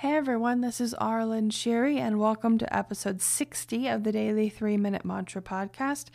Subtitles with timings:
[0.00, 4.76] Hey everyone, this is Aaralyn Shiri, and welcome to episode 60 of the Daily 3
[4.76, 6.08] Minute Mantra Podcast.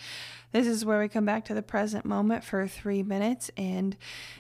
[0.52, 3.98] This is where we come back to the present moment for three minutes and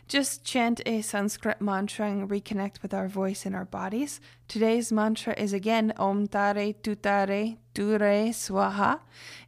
[0.07, 4.21] just chant a Sanskrit mantra and reconnect with our voice and our bodies.
[4.47, 8.99] Today's mantra is again Om Tare Tuttare Ture Swaha.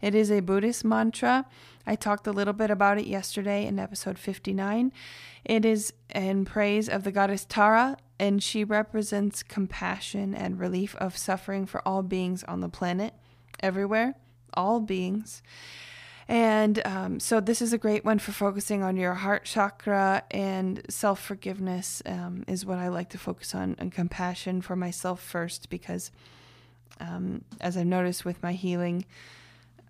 [0.01, 1.45] It is a Buddhist mantra.
[1.85, 4.91] I talked a little bit about it yesterday in episode 59.
[5.43, 11.17] It is in praise of the goddess Tara, and she represents compassion and relief of
[11.17, 13.13] suffering for all beings on the planet,
[13.59, 14.15] everywhere,
[14.53, 15.41] all beings.
[16.25, 20.81] And um, so, this is a great one for focusing on your heart chakra and
[20.87, 25.69] self forgiveness, um, is what I like to focus on, and compassion for myself first,
[25.69, 26.11] because
[27.01, 29.03] um, as I've noticed with my healing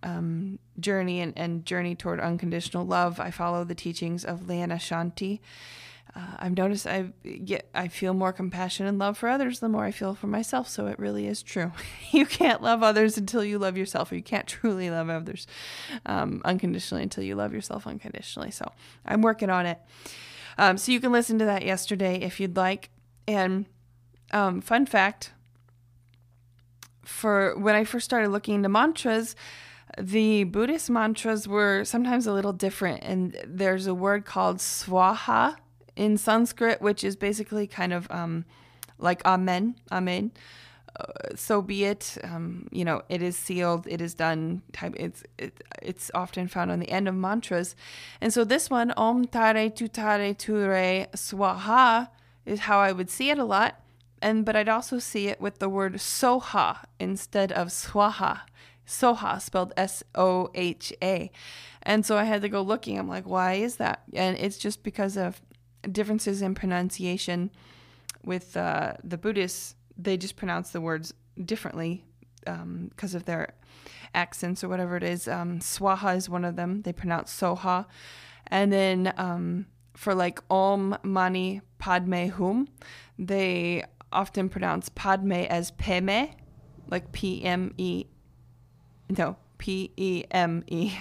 [0.04, 5.40] um, journey and, and journey toward unconditional love, I follow the teachings of Liana Shanti.
[6.16, 7.08] Uh, I've noticed I
[7.44, 10.70] get I feel more compassion and love for others the more I feel for myself.
[10.70, 11.72] So it really is true.
[12.12, 15.48] you can't love others until you love yourself, or you can't truly love others
[16.06, 18.52] um, unconditionally until you love yourself unconditionally.
[18.52, 18.72] So
[19.06, 19.80] I'm working on it.
[20.60, 22.92] Um, so you can listen to that yesterday if you'd like.
[23.28, 23.66] And
[24.32, 25.32] um, fun fact:
[27.04, 29.36] for when I first started looking into mantras,
[30.00, 35.56] the Buddhist mantras were sometimes a little different, and there's a word called swaha
[35.96, 38.46] in Sanskrit, which is basically kind of um,
[38.98, 40.32] like Amen, Amen.
[41.00, 41.06] Uh,
[41.36, 42.18] so be it.
[42.24, 43.88] Um, you know, it is sealed.
[43.88, 44.62] It is done.
[44.74, 44.94] Type.
[44.98, 47.76] It's it, it's often found on the end of mantras,
[48.22, 52.10] and so this one Om Tare Tuttare Ture Swaha
[52.46, 53.80] is how I would see it a lot,
[54.22, 58.42] and but I'd also see it with the word Soha instead of Swaha.
[58.86, 61.32] Soha spelled S O H A,
[61.82, 62.98] and so I had to go looking.
[63.00, 64.04] I'm like, why is that?
[64.14, 65.42] And it's just because of
[65.92, 67.52] differences in pronunciation
[68.24, 69.76] with uh, the Buddhists.
[69.98, 71.14] They just pronounce the words
[71.44, 72.04] differently
[72.42, 73.54] because um, of their
[74.14, 75.28] accents or whatever it is.
[75.28, 76.82] Um, Swaha is one of them.
[76.82, 77.86] They pronounce Soha.
[78.48, 82.68] And then um, for like Om Mani Padme Hum,
[83.18, 86.30] they often pronounce Padme as Peme,
[86.90, 88.06] like P M E.
[89.18, 90.94] No, P E M E.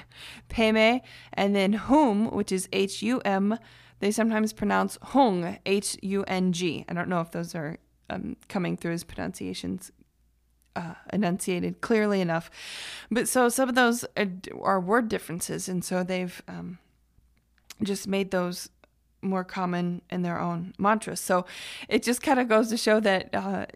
[0.48, 1.00] Peme.
[1.32, 3.58] And then Hum, which is H U M
[4.02, 6.84] they sometimes pronounce Hung, H U N G.
[6.88, 7.78] I don't know if those are
[8.10, 9.92] um, coming through as pronunciations
[10.74, 12.50] uh, enunciated clearly enough.
[13.12, 14.04] But so some of those
[14.60, 16.78] are word differences, and so they've um,
[17.80, 18.70] just made those
[19.22, 21.20] more common in their own mantras.
[21.20, 21.46] So
[21.88, 23.66] it just kind of goes to show that uh,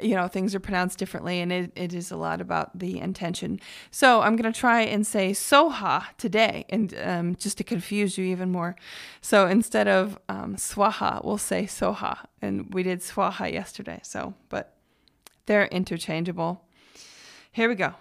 [0.00, 3.60] you know things are pronounced differently and it, it is a lot about the intention.
[3.90, 8.24] So i'm going to try and say soha today and um, just to confuse you
[8.24, 8.76] even more.
[9.20, 14.74] So instead of um, swaha we'll say soha and we did swaha yesterday so but
[15.46, 16.62] they're interchangeable.
[17.50, 17.94] Here we go.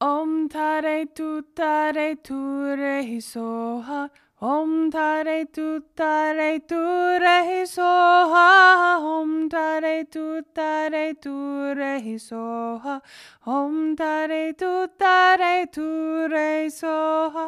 [0.00, 4.10] Om tare tu tare tu re soha
[4.40, 8.98] Om tare tu tare tu re soha
[9.62, 11.34] tare tu tare tu
[11.78, 13.00] re soha
[13.44, 17.46] Om tare tu tare tu re soha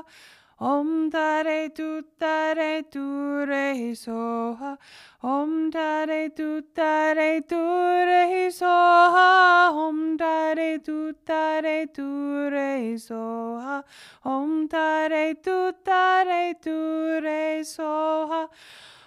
[0.60, 3.04] Om tare tu tare tu
[3.50, 4.78] re soha
[5.22, 6.48] Om tare tu
[6.78, 7.62] tare tu
[8.10, 9.28] re soha
[9.86, 12.08] Om tare tu tare tu
[12.54, 13.82] re soha
[14.22, 16.78] Om tare tu tare tu
[17.26, 18.48] re soha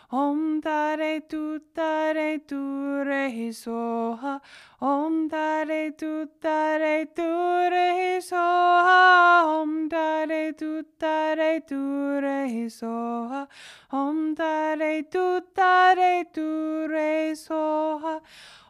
[0.09, 4.40] Om tare tu tare tu re soha
[4.79, 7.23] Om tare tu tare tu
[7.69, 13.50] re soha Om tare tu tare tu re soha
[13.91, 18.22] Om tare tu tare tu re soha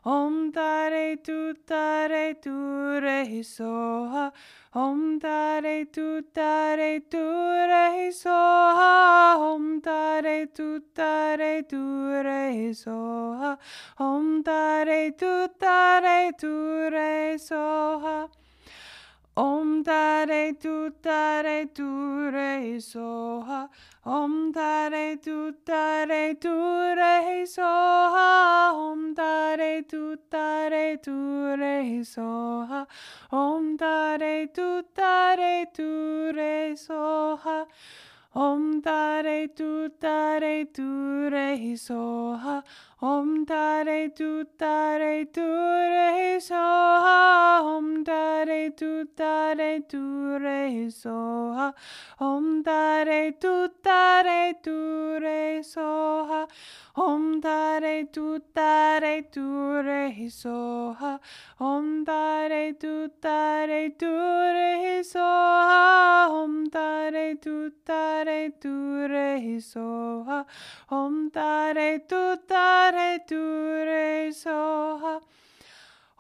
[0.08, 4.32] Om tare tu tare tu re soha
[4.74, 7.20] Om tare tu tare tu
[7.72, 11.82] re soha Om tare tu tare tu
[12.24, 13.58] re soha
[14.00, 16.54] Om tare tu tare tu
[16.90, 18.30] re soha
[19.36, 23.70] Om tare tu tare tu re soha
[24.06, 26.56] Om tare tu tare tu
[26.96, 28.17] re soha
[29.78, 32.86] re tu ta re tu re so ha
[33.32, 37.66] om ta re tu ta re tu re so ha
[38.34, 42.64] om ta re tu ta re tu re so ha
[43.00, 51.74] Om Tare Tu Tare Tu Re So Om Tare Tu Tare Tu Re So
[52.18, 56.48] Om Tare Tu Tare Tu Re So
[56.96, 60.98] Om Tare Tu Tare Tu Re So
[61.60, 70.46] Om Tare Tu Tare Tu Re So Om Tare Tu Tare Tu Re So
[70.90, 75.20] Om Tare Tu Tare tare tu re soha.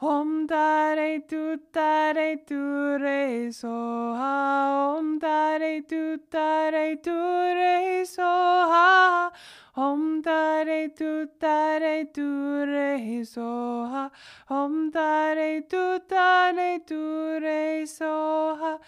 [0.01, 4.95] Om tare tu tare tu re soha.
[4.97, 7.15] Om tare tu tare tu
[7.59, 9.31] re soha.
[9.79, 14.09] Om Tare Tu Tare Tu Re Soha.
[14.49, 18.79] Om Tare Tu Tare Tu Re Soha.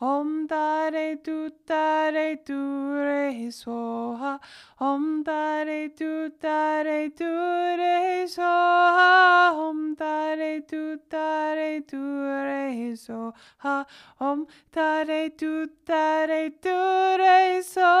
[0.00, 4.40] Om Tare Tu Tare Tu Re Soha.
[4.80, 9.52] Om Tare Tu Tare Tu Re Soha.
[9.52, 13.84] Om Tare Tu Tare Tu Re Soha.
[14.18, 16.72] Om Tare Tu Tare Tu
[17.18, 17.97] Re Soha.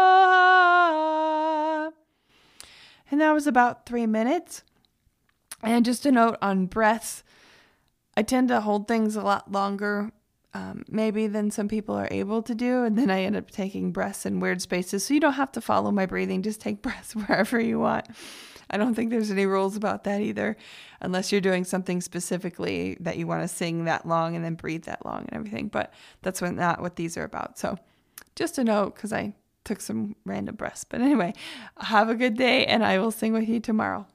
[3.28, 4.62] That was about three minutes.
[5.62, 7.22] And just a note on breaths,
[8.16, 10.12] I tend to hold things a lot longer,
[10.54, 12.84] um, maybe than some people are able to do.
[12.84, 15.04] And then I end up taking breaths in weird spaces.
[15.04, 18.06] So you don't have to follow my breathing, just take breaths wherever you want.
[18.70, 20.56] I don't think there's any rules about that either,
[21.02, 24.84] unless you're doing something specifically that you want to sing that long and then breathe
[24.84, 25.68] that long and everything.
[25.68, 25.92] But
[26.22, 27.58] that's what, not what these are about.
[27.58, 27.76] So
[28.36, 29.34] just a note because I
[29.68, 30.84] took some random breaths.
[30.84, 31.34] But anyway,
[31.78, 34.06] have a good day and I will sing with you tomorrow.